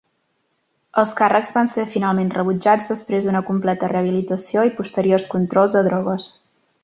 Els 1.01 1.11
càrrecs 1.19 1.51
van 1.57 1.69
ser 1.73 1.83
finalment 1.95 2.31
rebutjats 2.37 2.89
després 2.95 3.27
d'una 3.27 3.43
completa 3.51 3.91
rehabilitació 3.93 4.63
i 4.71 4.75
posteriors 4.79 5.29
controls 5.37 5.77
de 5.79 5.87
drogues. 5.91 6.27